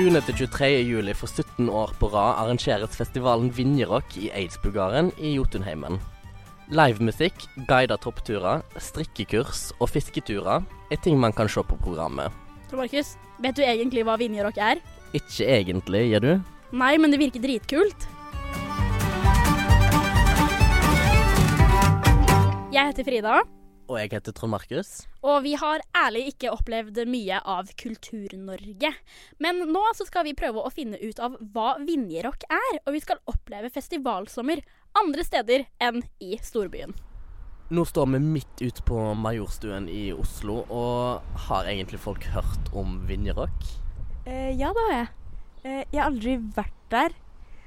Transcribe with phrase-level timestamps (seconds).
[0.00, 0.64] 20.-23.
[0.88, 5.98] juli for 17 år på rad arrangeres festivalen Vinjerock i Eidsbugaren i Jotunheimen.
[6.72, 12.32] Livemusikk, guida toppturer, strikkekurs og fisketurer er ting man kan se på programmet.
[12.70, 13.12] Tor Markus,
[13.44, 14.80] vet du egentlig hva Vinjerock er?
[15.12, 16.32] Ikke egentlig, gjør du?
[16.80, 18.08] Nei, men det virker dritkult.
[22.72, 23.42] Jeg heter Frida,
[23.90, 24.90] Og jeg heter Trond Markus.
[25.26, 28.92] og vi har ærlig ikke opplevd mye av Kultur-Norge.
[29.42, 33.02] Men nå så skal vi prøve å finne ut av hva Vinjerock er, og vi
[33.02, 34.62] skal oppleve festivalsommer
[35.00, 36.94] andre steder enn i storbyen.
[37.70, 43.00] Nå står vi midt ute på Majorstuen i Oslo, og har egentlig folk hørt om
[43.10, 43.68] Vinjerock?
[44.26, 45.06] Eh, ja, det har jeg.
[45.62, 47.14] Eh, jeg har aldri vært der,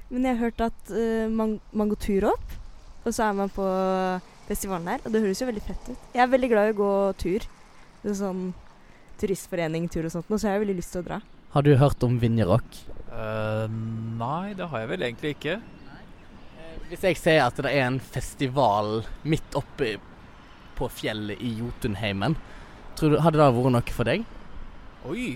[0.08, 2.60] men jeg har hørt at eh, man, man går tur opp,
[3.04, 3.64] og så er man på
[4.48, 6.08] festivalen der, og det høres jo veldig fett ut.
[6.14, 7.46] Jeg er veldig glad i å gå tur.
[8.02, 8.42] Det er sånn
[9.20, 11.20] turistforening-tur og sånt, og så har jeg veldig lyst til å dra.
[11.54, 12.80] Har du hørt om Vinjerock?
[13.14, 13.70] Uh,
[14.18, 15.58] nei, det har jeg vel egentlig ikke.
[16.90, 19.94] Hvis jeg ser at det er en festival midt oppe
[20.74, 22.34] på fjellet i Jotunheimen,
[22.98, 24.26] tror du, hadde det vært noe for deg?
[25.08, 25.28] Oi,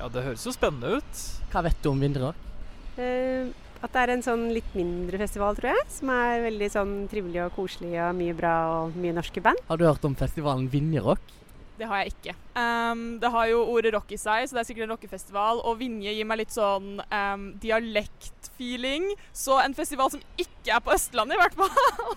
[0.00, 1.22] ja det høres jo spennende ut.
[1.52, 2.48] Hva vet du om Vinjerock?
[2.96, 3.52] Eh,
[3.82, 5.84] at det er en sånn litt mindre festival, tror jeg.
[5.90, 9.62] Som er veldig sånn trivelig og koselig og mye bra og mye norske band.
[9.68, 11.40] Har du hørt om festivalen Vinjerock?
[11.80, 12.34] Det har jeg ikke.
[12.54, 15.62] Um, det har jo ordet rock i seg, så det er sikkert en rockefestival.
[15.66, 19.08] Og Vinje gir meg litt sånn um, dialektfeeling.
[19.34, 22.14] Så en festival som ikke er på Østlandet, i hvert fall.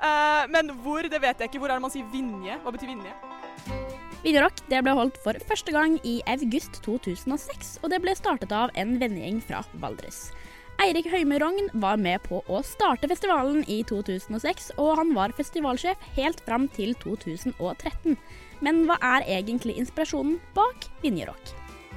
[0.00, 1.60] uh, men hvor, det vet jeg ikke.
[1.60, 2.56] Hvor er det man sier Vinje?
[2.64, 3.12] Hva betyr Vinje?
[4.24, 8.72] Vinjerock det ble holdt for første gang i august 2006, og det ble startet av
[8.80, 10.30] en vennegjeng fra Valdres.
[10.76, 16.02] Eirik Høime Rogn var med på å starte festivalen i 2006, og han var festivalsjef
[16.18, 18.18] helt fram til 2013.
[18.60, 21.54] Men hva er egentlig inspirasjonen bak Vinjerock?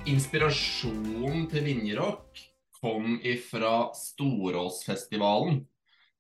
[0.07, 2.43] Inspirasjonen til Vinjerock
[2.79, 5.59] kom ifra Storåsfestivalen.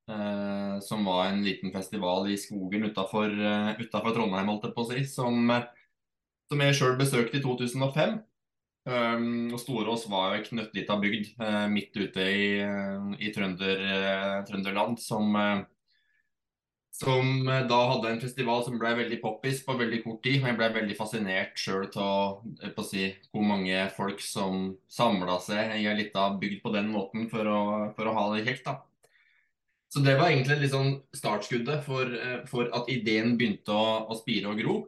[0.09, 4.89] Eh, som var en liten festival i skogen utafor eh, Trondheim, holdt jeg på å
[4.91, 5.05] si.
[5.07, 5.69] Som, eh,
[6.51, 8.19] som jeg sjøl besøkte i 2005.
[8.89, 14.37] Um, Storås var jo ei knøttlita bygd uh, midt ute i, eh, i Trønder, uh,
[14.47, 15.61] Trønderland som, uh,
[16.95, 20.41] som da hadde en festival som ble veldig poppis på veldig kort tid.
[20.41, 22.41] Jeg ble veldig fascinert sjøl av
[22.87, 27.45] si, hvor mange folk som samla seg i ei lita bygd på den måten for
[27.45, 27.61] å,
[27.95, 28.71] for å ha det kjekt.
[29.89, 32.09] Så det var egentlig sånn startskuddet for,
[32.49, 34.81] for at ideen begynte å, å spire og gro.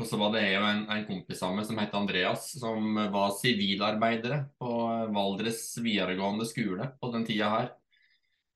[0.00, 4.46] Og så var det jo en, en kompis meg som het Andreas, som var sivilarbeidere
[4.60, 4.70] på
[5.12, 7.68] Valdres videregående skole på den tida her.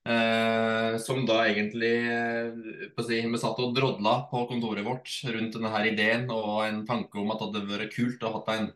[0.05, 5.71] Eh, som da egentlig eh, si, Vi satt og drodla på kontoret vårt rundt denne
[5.73, 8.69] her ideen og en tanke om at det hadde vært kult å ha en,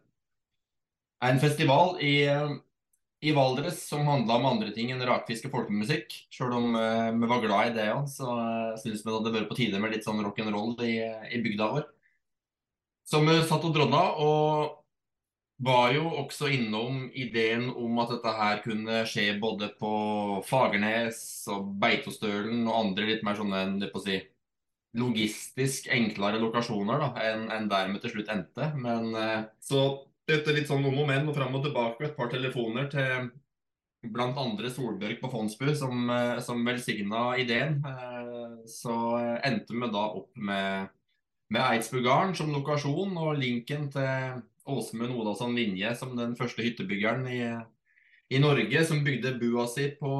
[1.28, 2.54] en festival i, eh,
[3.28, 6.16] i Valdres som handla om andre ting enn rakfisk og folkemusikk.
[6.32, 9.36] Sjøl om eh, vi var glad i det òg, så uh, syns vi det hadde
[9.36, 10.96] vært på tide med litt sånn rock'n'roll i,
[11.28, 11.88] i bygda vår.
[13.08, 14.74] Vi satt og drodla, og
[15.58, 19.92] var jo også innom ideen om at dette her kunne skje både på
[20.46, 21.20] Fagernes
[21.50, 24.20] og Beitostølen og andre litt mer sånne si,
[24.98, 28.70] logistisk enklere lokasjoner enn en dermed til slutt endte.
[28.78, 29.82] Men eh, så
[30.28, 33.30] etter litt sånn om og men og fram og tilbake et par telefoner til
[34.14, 38.94] blant andre Solbjørg på Fondsbu, som, eh, som velsigna ideen, eh, så
[39.42, 40.94] endte vi da opp med
[41.54, 47.42] med Eidsbugarden som lokasjon og linken til Åsmund Odalsson Vinje som den første hyttebyggeren i,
[48.34, 50.12] i Norge som bygde bua si på,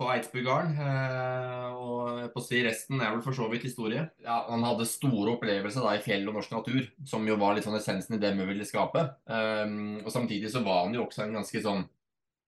[0.00, 0.78] på Eidsbugarden.
[0.80, 4.06] Eh, og på å si resten er vel for så vidt historie.
[4.24, 7.68] Ja, han hadde store opplevelser da, i fjell og norsk natur, som jo var litt
[7.68, 9.04] sånn essensen i det vi ville skape.
[9.28, 11.84] Eh, og samtidig så var han jo også en ganske sånn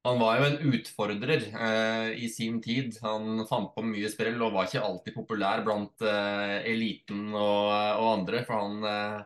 [0.07, 2.95] han var jo en utfordrer eh, i sin tid.
[3.03, 8.07] Han fant på mye sprell og var ikke alltid populær blant eh, eliten og, og,
[8.13, 8.45] andre.
[8.47, 9.25] For han, eh,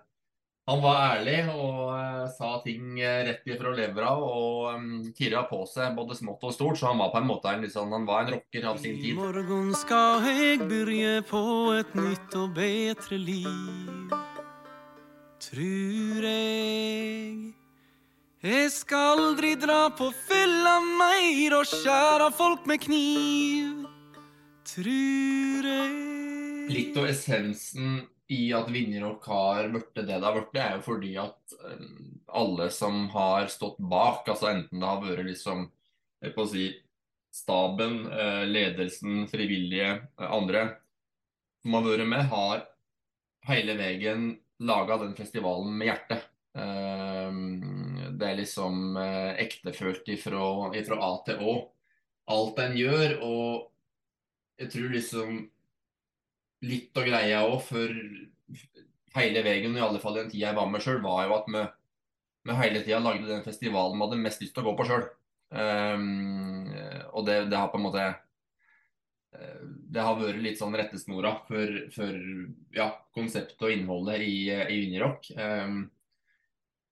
[0.70, 5.62] han var ærlig og eh, sa ting eh, rett ifra levra og um, tirra på
[5.68, 6.80] seg både smått og stort.
[6.80, 9.12] Så han var på en måte en, liksom, han var en rocker av sin tid.
[9.12, 11.44] I morgen skal jeg begynne på
[11.76, 14.18] et nytt og bedre liv.
[15.40, 17.50] Trur jeg.
[18.40, 20.49] Jeg skal aldri dra på meir
[21.60, 23.82] og skjæra folk med kniv.
[24.64, 25.90] Trur jeg.
[26.70, 27.98] Litt av essensen
[28.30, 31.82] i at Vinjerock har blitt det det har blitt, er jo fordi at eh,
[32.40, 35.66] alle som har stått bak, altså enten det har vært liksom
[36.22, 36.68] jeg på å si,
[37.34, 40.66] staben, eh, ledelsen, frivillige, eh, andre
[41.60, 42.64] som har vært med, har
[43.50, 44.30] hele veien
[44.64, 46.28] laga den festivalen med hjertet.
[48.20, 51.56] Eh, Det er liksom eh, ektefølt ifra, ifra A til Å.
[52.30, 53.70] Alt en gjør, og
[54.60, 55.50] jeg tror liksom
[56.62, 57.88] litt av greia òg for
[59.16, 61.62] hele veien, i alle fall den tida jeg var med sjøl, var jo at vi,
[62.46, 65.06] vi hele tida lagde den festivalen vi hadde mest lyst til å gå på sjøl.
[65.50, 66.68] Um,
[67.10, 68.02] og det, det, har på en måte
[69.34, 72.20] eh, Det har vært litt sånn rettesnora for, for
[72.76, 75.32] ja, konseptet og innholdet i, i Vinjerock.
[75.34, 75.88] Um,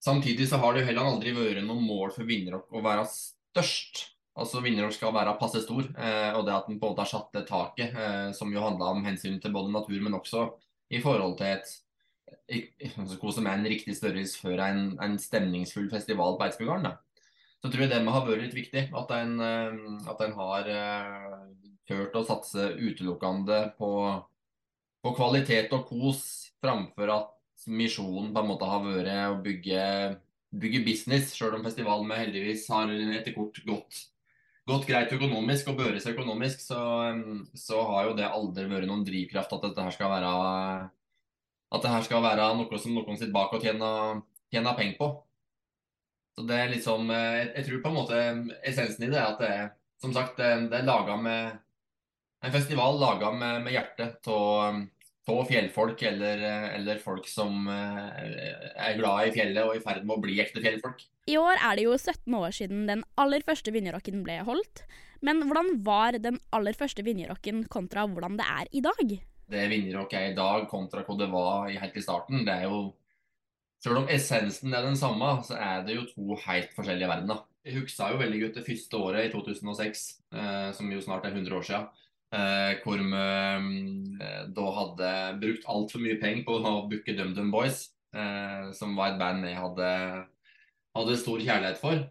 [0.03, 4.05] samtidig så har det jo heller aldri vært noe mål for Vinjerock å være størst.
[4.39, 7.33] Altså Vinjerock skal være passe stor, eh, og det at på en måte har satt
[7.35, 10.47] det taket, eh, som jo handla om hensyn til både natur, men også
[10.89, 11.77] i forhold til et
[12.49, 16.95] hva som er en riktig størrelse før en, en stemningsfull festival på Eidsbjørgarden
[17.59, 18.85] så tror jeg det må ha vært litt viktig.
[18.95, 19.79] At en, eh,
[20.09, 21.41] at en har uh,
[21.89, 23.91] turt å satse utelukkende på,
[25.03, 26.23] på, kvalitet og kos,
[26.63, 27.35] framfor at
[27.67, 29.81] misjonen på en måte har vært å bygge,
[30.61, 34.03] bygge business, sjøl om festivalen heldigvis har etter kort gått,
[34.69, 36.79] gått greit økonomisk og børes økonomisk, så,
[37.57, 40.33] så, har jo det aldri vært noen drivkraft at dette her skal være
[41.69, 45.09] at det her skal være noe som noen sitter bak og tjener, tjener penger på.
[46.33, 48.21] Så det er liksom jeg, jeg, tror på en måte
[48.65, 49.67] essensen i det er at det er
[49.99, 51.57] som sagt, det, er laga med
[52.39, 54.79] en festival laga med, med hjertet av
[55.49, 56.41] fjellfolk eller,
[56.75, 58.35] eller, folk som eh,
[58.75, 61.05] er glad i fjellet og i ferd med å bli ekte fjellfolk.
[61.29, 64.83] I år er det jo 17 år siden den aller første Vinjerocken ble holdt.
[65.25, 69.17] Men hvordan var den aller første Vinjerocken kontra hvordan det er i dag?
[69.49, 72.87] Det Vinjerock er i dag kontra hva det var helt i starten, det er jo
[73.83, 77.45] selv om essensen er den samme, så er det jo to helt forskjellige verdener.
[77.63, 80.03] Jeg huska jo veldig godt det første året i 2006,
[80.35, 81.87] eh, som jo snart er 100 år siden.
[82.29, 83.19] Eh, hvor vi
[84.21, 89.13] eh, da hadde brukt altfor mye penger på å booke DumDum Boys, eh, som var
[89.15, 89.89] et band jeg hadde,
[90.97, 92.03] hadde stor kjærlighet for.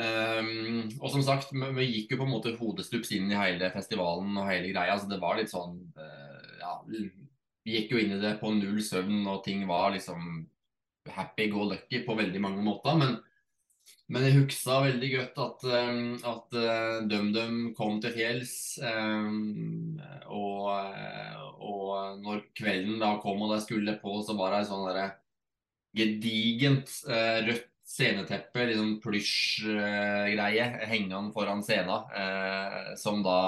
[0.00, 3.68] Um, og som sagt, vi, vi, gikk jo på en måte hodestups inn i hele
[3.74, 4.94] festivalen og hele greia.
[4.96, 8.78] så Det var litt sånn uh, Ja, vi gikk jo inn i det på null
[8.86, 10.46] søvn, og ting var liksom
[11.10, 12.96] happy go lucky på veldig mange måter.
[12.96, 13.18] Men,
[14.10, 16.02] men jeg huska veldig godt at, um,
[16.32, 18.52] at uh, DumDum kom til fjells.
[18.82, 20.66] Um, og,
[21.62, 25.08] og, når kvelden da kom og de skulle på, så var det ei sånn derre
[25.96, 26.92] gedigent
[27.46, 32.04] rødt sceneteppe, liksom plysjgreie, hengende foran scenen,
[32.98, 33.38] som da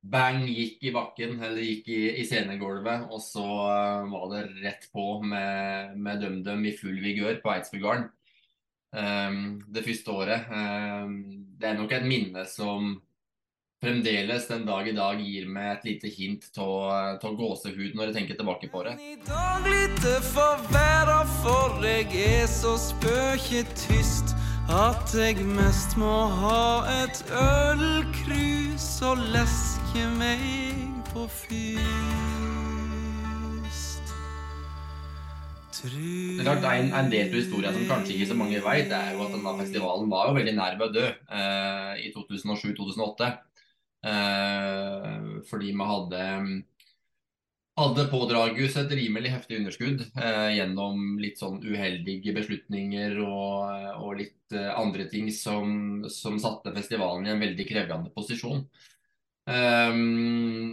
[0.00, 3.10] bang gikk i bakken, eller gikk i, i scenegulvet.
[3.12, 8.08] Og så var det rett på med, med DumDum i full vigør på Eidsbyggarden.
[8.96, 10.46] Um, det første året.
[10.48, 11.18] Um,
[11.60, 12.94] det er nok et minne som
[13.84, 18.38] fremdeles den dag i dag gir meg et lite hint av gåsehud når jeg tenker
[18.38, 18.96] tilbake på det.
[18.96, 24.32] I dag lite for verda, for jeg er så spøketyst
[24.72, 26.62] at jeg mest må ha
[27.04, 32.25] et ølkrus og leske meg på fyst.
[35.84, 39.12] Det er klart, en, en del av historien som kanskje ikke så mange vet, er
[39.14, 43.30] jo at denne festivalen var jo veldig nær ved å dø eh, i 2007-2008.
[44.06, 45.20] Eh,
[45.50, 46.24] fordi vi hadde
[47.76, 54.56] hadde pådraget et rimelig heftig underskudd eh, gjennom litt sånn uheldige beslutninger og, og litt
[54.56, 58.64] eh, andre ting som, som, satte festivalen i en veldig krevende posisjon.
[59.46, 60.72] Um,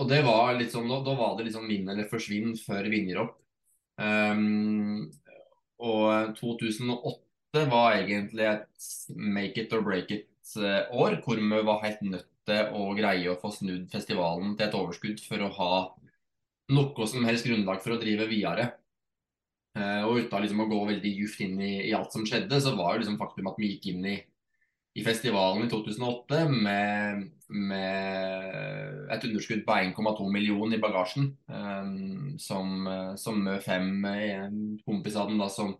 [0.00, 3.36] og det var litt sånn, da, var det liksom vinn eller forsvinn før vinner opp.
[3.98, 5.08] Um,
[5.82, 12.02] og 2008 var egentlig et make it or break it-år, eh, hvor vi var helt
[12.06, 15.72] nødt til å greie å få snudd festivalen til et overskudd for å ha
[16.74, 18.70] noe som helst grunnlag for å drive videre.
[19.78, 22.72] Uh, og uten liksom å gå veldig djupt inn i, i, alt som skjedde, så
[22.74, 24.16] var jo liksom faktum at vi gikk inn i
[24.96, 31.30] i festivalen i 2008 med, med et underskudd på 1,2 millioner i bagasjen.
[31.46, 32.88] Um, som,
[33.20, 34.06] som fem
[34.86, 35.74] kompis av den da, som,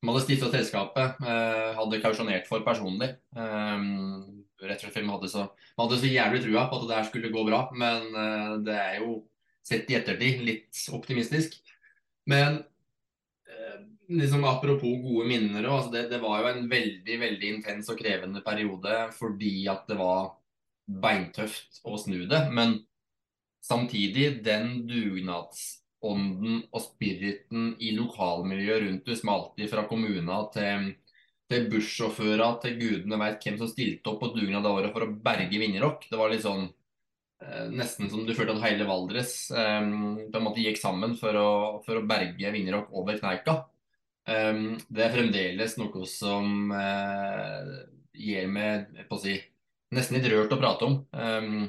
[0.00, 3.12] som hadde stifta selskapet, uh, hadde kausjonert for personlig.
[3.36, 7.08] Um, rett og slett Vi hadde så, hadde så jævlig trua på at det her
[7.10, 9.20] skulle gå bra, men uh, det er jo
[9.66, 11.58] sett i ettertid litt optimistisk.
[12.30, 12.62] Men
[14.08, 15.64] liksom Apropos gode minner.
[15.64, 19.98] Altså det, det, var jo en veldig veldig intens og krevende periode fordi at det
[19.98, 20.36] var
[20.86, 22.44] beintøft å snu det.
[22.54, 22.78] Men
[23.66, 30.92] samtidig, den dugnadsånden og spiriten i lokalmiljøet rundt du, med alltid fra kommuna til,
[31.50, 35.12] til bussjåfører til gudene veit hvem som stilte opp på dugnad det året for å
[35.28, 36.06] berge Vinjerock.
[36.10, 36.68] Det var litt sånn
[37.42, 39.80] eh, Nesten som du følte at hele Valdres eh,
[40.30, 41.48] på en måte gikk sammen for å,
[41.86, 43.64] for å berge Vinjerock over kneika.
[44.26, 47.68] Um, det er fremdeles noe som uh,
[48.16, 48.88] gir meg
[49.22, 49.36] si,
[49.94, 50.96] nesten litt rørt å prate om.
[51.14, 51.68] Um,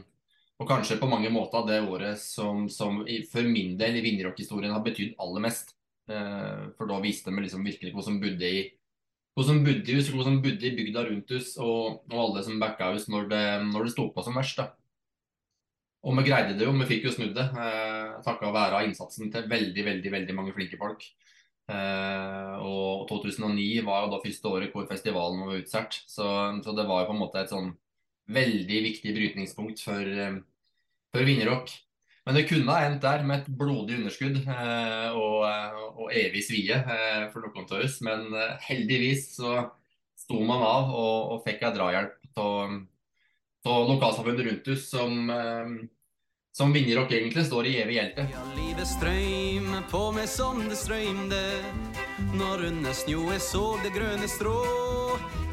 [0.58, 4.82] og kanskje på mange måter det året som, som for min del i vinnerrockhistorien har
[4.86, 5.76] betydd aller mest.
[6.10, 8.66] Uh, for da viste vi liksom virkelig hva som bodde i
[9.38, 12.42] hva som bodde i hus, hva som bodde i bygda rundt oss, og, og alle
[12.42, 14.58] som backa oss når det, når det sto på som verst.
[14.58, 14.72] da.
[16.08, 17.46] Og vi greide det jo, vi fikk jo snudd det.
[17.46, 21.06] Eh, takka være innsatsen til veldig veldig, veldig mange flinke folk.
[21.68, 26.00] Eh, og 2009 var jo da første året hvor festivalen var utsatt.
[26.08, 26.28] Så,
[26.64, 27.74] så, det var jo på en måte et sånn
[28.32, 30.40] veldig viktig brytningspunkt for, eh,
[31.14, 31.74] for Vinjerock.
[32.28, 35.44] Men det kunne ha endt der med et blodig underskudd eh, og,
[35.94, 36.80] og, evig svie
[37.32, 38.00] for noen av oss.
[38.04, 38.28] Men
[38.64, 39.62] heldigvis så
[40.20, 45.32] sto man av og, og fikk ei drahjelp av lokalsamfunnet rundt oss som
[46.58, 48.24] som Vinjerock egentlig står i evig hjelte.
[48.34, 51.42] Ja, livet strøym på meg som det strøymde.
[52.34, 54.56] Når under snø jeg så det grønne strå.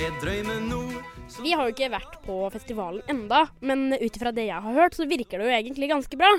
[0.01, 0.81] Jeg drømmer nå
[1.45, 4.97] Vi har jo ikke vært på festivalen enda, men ut ifra det jeg har hørt,
[4.97, 6.33] så virker det jo egentlig ganske bra.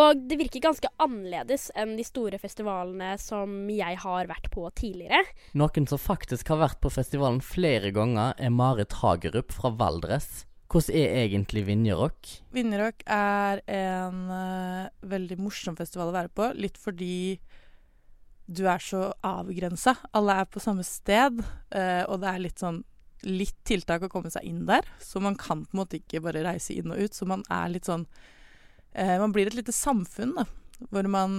[0.00, 5.26] Og det virker ganske annerledes enn de store festivalene som jeg har vært på tidligere.
[5.60, 10.46] Noen som faktisk har vært på festivalen flere ganger, er Marit Hagerup fra Valdres.
[10.66, 12.30] Hvordan er egentlig Vinjerock?
[12.54, 16.48] Vinjerock er en uh, veldig morsom festival å være på.
[16.58, 17.38] Litt fordi
[18.46, 19.96] du er så avgrensa.
[20.16, 22.82] Alle er på samme sted, uh, og det er litt sånn
[23.26, 24.86] litt tiltak å komme seg inn der.
[25.02, 27.14] Så man kan på en måte ikke bare reise inn og ut.
[27.14, 30.48] Så man er litt sånn uh, Man blir et lite samfunn, da.
[30.90, 31.38] Hvor man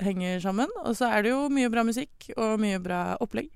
[0.00, 0.70] henger sammen.
[0.86, 3.50] Og så er det jo mye bra musikk og mye bra opplegg.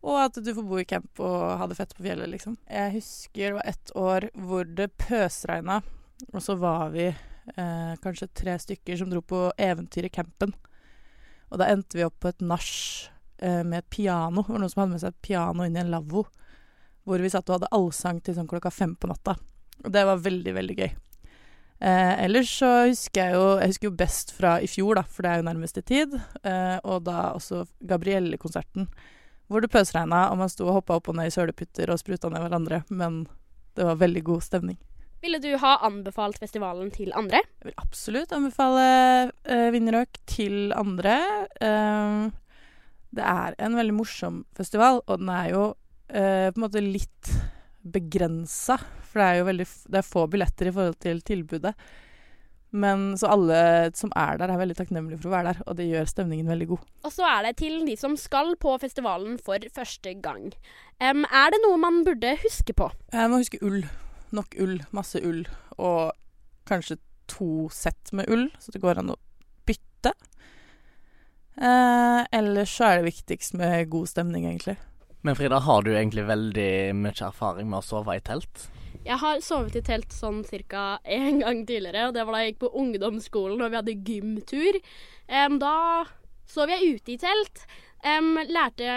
[0.00, 2.56] Og at du får bo i camp og ha det fett på fjellet, liksom.
[2.70, 5.80] Jeg husker det var ett år hvor det pøsregna,
[6.32, 10.54] og så var vi eh, kanskje tre stykker som dro på eventyr i campen.
[11.50, 12.70] Og da endte vi opp på et nach
[13.42, 14.44] eh, med et piano.
[14.46, 16.24] Det var noen som hadde med seg et piano inn i en lavvo.
[17.04, 19.36] Hvor vi satt og hadde allsang til sånn klokka fem på natta.
[19.84, 20.90] Og det var veldig, veldig gøy.
[21.80, 25.24] Eh, ellers så husker jeg jo Jeg husker jo best fra i fjor, da, for
[25.24, 26.16] det er jo nærmeste tid.
[26.44, 28.88] Eh, og da også Gabrielle-konserten
[29.50, 32.30] hvor det pøsregna, og man sto og hoppa opp og ned i søleputter og spruta
[32.30, 32.84] ned hverandre.
[32.94, 33.24] Men
[33.74, 34.78] det var veldig god stemning.
[35.20, 37.42] Ville du ha anbefalt festivalen til andre?
[37.60, 38.84] Jeg vil absolutt anbefale
[39.28, 41.16] uh, Vinjerock til andre.
[41.60, 42.30] Uh,
[43.10, 47.34] det er en veldig morsom festival, og den er jo uh, på en måte litt
[47.82, 48.78] begrensa.
[49.10, 51.74] For det er jo veldig det er få billetter i forhold til tilbudet.
[52.70, 53.60] Men så alle
[53.98, 56.68] som er der, er veldig takknemlige for å være der, og det gjør stemningen veldig
[56.70, 56.84] god.
[57.08, 60.52] Og så er det til de som skal på festivalen for første gang.
[61.02, 62.90] Um, er det noe man burde huske på?
[63.10, 63.82] Jeg må huske ull.
[64.36, 64.76] Nok ull.
[64.94, 65.42] Masse ull.
[65.82, 66.12] Og
[66.70, 67.00] kanskje
[67.30, 69.18] to sett med ull, så det går an å
[69.66, 70.14] bytte.
[71.60, 74.76] Eh, ellers så er det viktigst med god stemning, egentlig.
[75.26, 78.68] Men Frida, har du egentlig veldig mye erfaring med å sove i telt?
[79.00, 81.00] Jeg har sovet i telt sånn ca.
[81.04, 84.80] én gang tidligere, og det var da jeg gikk på ungdomsskolen og vi hadde gymtur.
[85.30, 86.04] Um, da
[86.50, 87.64] sov jeg ute i telt.
[88.04, 88.90] Um, lærte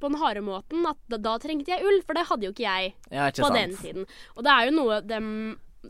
[0.00, 2.66] på den harde måten at da, da, trengte jeg ull, for det hadde jo ikke
[2.66, 3.60] jeg ja, ikke på sant.
[3.60, 4.08] den tiden.
[4.36, 5.28] Og det er jo noe dem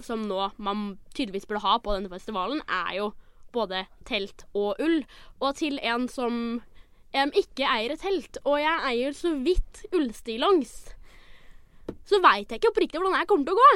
[0.03, 0.85] som nå man
[1.15, 3.09] tydeligvis burde ha på denne festivalen, er jo
[3.55, 5.01] både telt og ull.
[5.39, 10.75] Og til en som um, ikke eier et telt, og jeg eier så vidt ullstillongs
[12.05, 13.71] så veit jeg ikke oppriktig hvordan jeg kommer til å gå.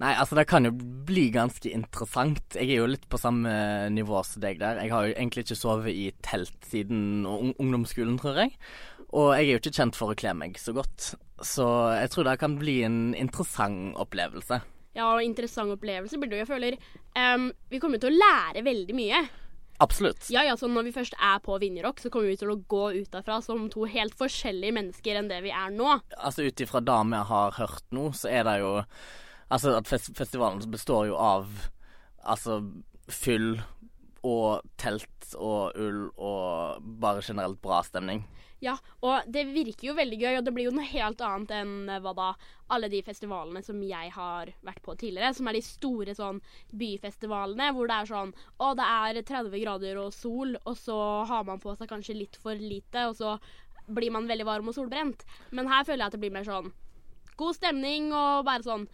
[0.00, 0.72] Nei, altså det kan jo
[1.08, 2.56] bli ganske interessant.
[2.56, 3.52] Jeg er jo litt på samme
[3.92, 4.80] nivå som deg der.
[4.84, 8.54] Jeg har jo egentlig ikke sovet i telt siden ungdomsskolen, tror jeg.
[9.10, 11.12] Og jeg er jo ikke kjent for å kle meg så godt.
[11.44, 11.66] Så
[11.98, 14.60] jeg tror det kan bli en interessant opplevelse.
[14.96, 16.44] Ja, og interessant opplevelse blir det jo.
[16.44, 16.78] Jeg føler
[17.36, 19.22] um, vi kommer til å lære veldig mye.
[19.80, 20.26] Absolutt.
[20.28, 22.82] Ja, ja, så Når vi først er på Vinjerock, så kommer vi til å gå
[22.98, 25.94] ut derfra som to helt forskjellige mennesker enn det vi er nå.
[26.18, 28.76] Altså Ut ifra det vi har hørt nå, så er det jo
[29.50, 31.48] Altså at fest festivalen består jo av
[32.22, 32.60] altså
[33.10, 33.56] fyll
[34.22, 38.22] og telt og ull og bare generelt bra stemning.
[38.60, 41.72] Ja, og det virker jo veldig gøy, og det blir jo noe helt annet enn
[41.88, 42.26] eh, hva da
[42.70, 46.42] alle de festivalene som jeg har vært på tidligere, som er de store sånn
[46.82, 50.98] byfestivalene hvor det er sånn Å, det er 30 grader og sol, og så
[51.30, 53.38] har man på seg kanskje litt for lite, og så
[53.90, 55.24] blir man veldig varm og solbrent.
[55.56, 56.70] Men her føler jeg at det blir mer sånn
[57.40, 58.84] god stemning og bare sånn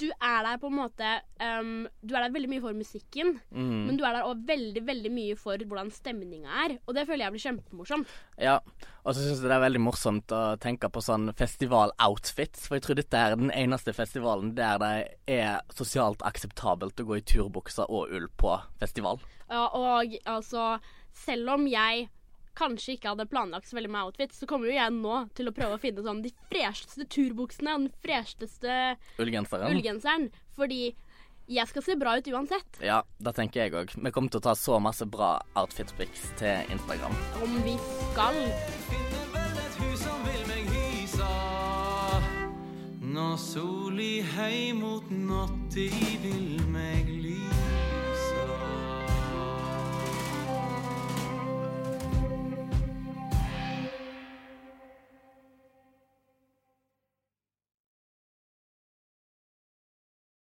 [0.00, 1.08] du er der på en måte
[1.42, 3.86] um, Du er der veldig mye for musikken, mm.
[3.86, 6.76] men du er der òg veldig veldig mye for hvordan stemninga er.
[6.86, 8.12] Og det føler jeg blir kjempemorsomt.
[8.42, 8.58] Ja,
[9.04, 12.66] og så syns jeg det er veldig morsomt å tenke på sånn festival-outfits.
[12.68, 14.92] For jeg tror dette er den eneste festivalen der det
[15.38, 19.22] er sosialt akseptabelt å gå i turbukser og ull på festival.
[19.48, 20.76] Ja, og altså
[21.18, 22.04] Selv om jeg
[22.58, 25.54] kanskje ikke hadde planlagt så veldig med outfits, så kommer jo jeg nå til å
[25.54, 28.78] prøve å finne sånn de fresheste turbuksene og den fresheste
[29.22, 29.70] Ullgenseren.
[29.72, 30.28] ullgenseren.
[30.58, 30.82] Fordi
[31.48, 32.80] jeg skal se bra ut uansett.
[32.84, 33.94] Ja, det tenker jeg òg.
[33.96, 37.14] Vi kommer til å ta så masse bra outfit-pics til Instagram.
[37.46, 37.76] Om vi
[38.10, 38.36] skal.
[38.90, 41.30] Finner vel et hus som vil meg hysa
[43.08, 45.88] Når soli hei mot natta
[46.26, 47.08] vil meg